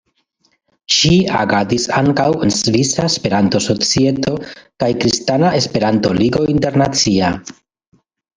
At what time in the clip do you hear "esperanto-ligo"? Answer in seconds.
5.61-6.43